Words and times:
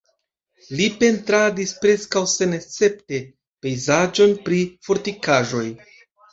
Li 0.77 0.87
pentradis 1.03 1.73
preskaŭ 1.83 2.23
senescepte 2.33 3.21
pejzaĝojn 3.67 4.37
pri 4.49 4.65
fortikaĵoj. 4.91 5.67